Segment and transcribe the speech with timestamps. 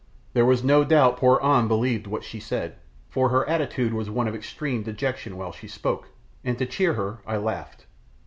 [0.33, 4.27] There was no doubt poor An believed what she said, for her attitude was one
[4.27, 6.09] of extreme dejection while she spoke,
[6.43, 7.85] and to cheer her I laughed.